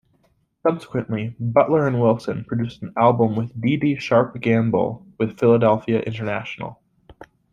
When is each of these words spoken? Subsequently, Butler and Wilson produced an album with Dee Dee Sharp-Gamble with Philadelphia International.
Subsequently, 0.65 1.35
Butler 1.39 1.85
and 1.85 2.01
Wilson 2.01 2.43
produced 2.45 2.81
an 2.81 2.91
album 2.97 3.35
with 3.35 3.61
Dee 3.61 3.77
Dee 3.77 3.99
Sharp-Gamble 3.99 5.05
with 5.19 5.37
Philadelphia 5.37 5.99
International. 5.99 6.81